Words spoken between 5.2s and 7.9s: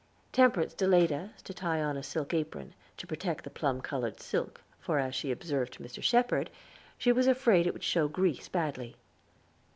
observed to Mr. Shepherd, she was afraid it would